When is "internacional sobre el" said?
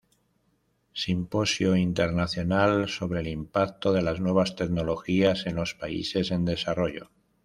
1.77-3.27